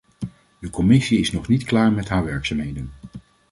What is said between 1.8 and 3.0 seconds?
met haar werkzaamheden.